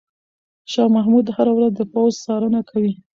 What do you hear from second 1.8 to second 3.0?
پوځ څارنه کوي.